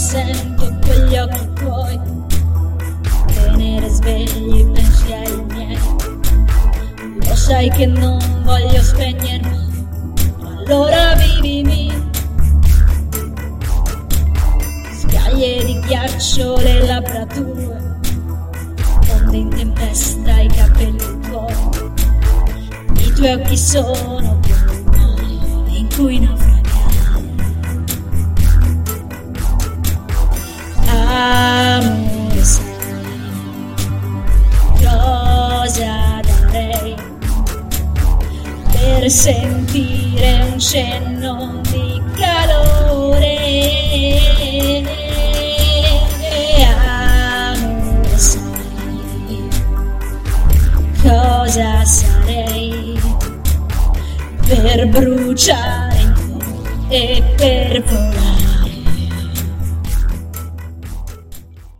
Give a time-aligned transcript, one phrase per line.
[0.00, 2.00] sento quegli occhi tuoi
[3.26, 5.78] tenere svegli i pensieri miei.
[7.26, 9.86] Lo sai che non voglio spegnermi.
[10.40, 11.92] Allora vivimi.
[15.02, 17.98] Scaglie di ghiaccio le labbra tue.
[19.12, 21.54] Onde in tempesta i capelli tuoi.
[22.94, 26.39] I tuoi occhi sono un mare in cui naufragare
[39.00, 43.38] per sentire un cenno di calore.
[46.60, 49.48] Amore sai
[51.00, 53.00] cosa sarei
[54.46, 56.14] per bruciare
[56.90, 58.29] e per volare